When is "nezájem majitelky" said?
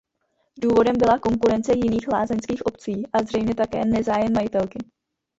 3.85-4.79